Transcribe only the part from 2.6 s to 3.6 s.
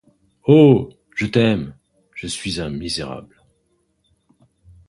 misérable!